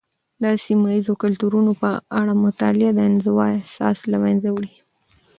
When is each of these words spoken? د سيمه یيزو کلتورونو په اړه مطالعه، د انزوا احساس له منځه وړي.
د 0.43 0.45
سيمه 0.65 0.87
یيزو 0.95 1.13
کلتورونو 1.23 1.71
په 1.81 1.89
اړه 2.19 2.33
مطالعه، 2.45 2.91
د 2.95 2.99
انزوا 3.09 3.45
احساس 3.57 3.97
له 4.11 4.17
منځه 4.25 4.49
وړي. 4.51 4.73